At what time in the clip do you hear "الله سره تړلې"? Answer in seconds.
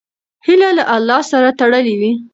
0.95-1.95